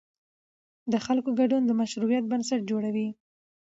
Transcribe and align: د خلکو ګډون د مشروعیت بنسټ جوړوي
د 0.91 0.93
خلکو 1.05 1.29
ګډون 1.39 1.61
د 1.65 1.71
مشروعیت 1.81 2.23
بنسټ 2.31 2.61
جوړوي 2.69 3.07